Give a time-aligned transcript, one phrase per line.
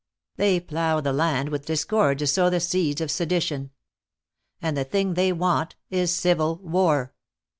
[0.35, 3.69] They plow the land with discord to sow the seeds of sedition.
[4.59, 7.13] And the thing they want is civil war.